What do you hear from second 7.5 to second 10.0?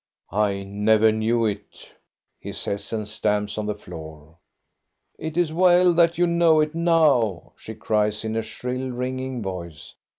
she cries, in a shrill, ringing voice.